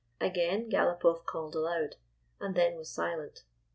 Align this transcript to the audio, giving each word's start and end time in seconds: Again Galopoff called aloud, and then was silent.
Again 0.19 0.67
Galopoff 0.67 1.25
called 1.27 1.53
aloud, 1.53 1.97
and 2.39 2.55
then 2.55 2.75
was 2.75 2.89
silent. 2.91 3.43